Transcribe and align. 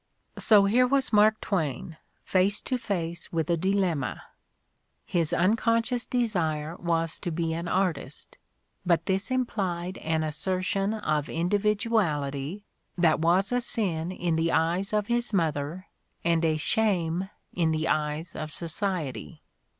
So 0.39 0.65
here 0.65 0.87
was 0.87 1.13
Mark 1.13 1.39
Twain 1.41 1.95
face 2.23 2.59
to 2.61 2.79
face 2.79 3.31
with 3.31 3.51
a 3.51 3.55
dilemma. 3.55 4.23
His 5.05 5.31
unconscious 5.31 6.07
desire 6.07 6.75
was 6.77 7.19
to 7.19 7.29
be 7.29 7.53
an 7.53 7.67
artist, 7.67 8.39
but 8.83 9.05
this 9.05 9.29
implied 9.29 9.99
an 9.99 10.23
assertion 10.23 10.95
of 10.95 11.29
individuality 11.29 12.65
that 12.97 13.19
was 13.19 13.51
a 13.51 13.61
sin 13.61 14.11
in 14.11 14.37
the 14.37 14.51
eyes 14.51 14.91
of 14.91 15.05
his 15.05 15.33
mother 15.33 15.85
and 16.23 16.43
a 16.43 16.57
shame 16.57 17.29
in 17.53 17.69
the 17.69 17.87
eyes 17.87 18.33
of 18.33 18.51
society. 18.51 19.43